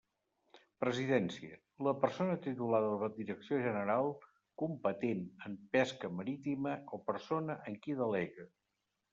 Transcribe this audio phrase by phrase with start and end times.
[0.83, 1.57] Presidència:
[1.87, 4.09] la persona titular de la direcció general
[4.63, 8.51] competent en pesca marítima o persona en qui delegue.